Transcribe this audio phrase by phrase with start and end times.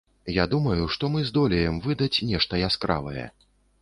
[0.35, 3.29] Я думаю, што мы здолеем выдаць нешта яскравае.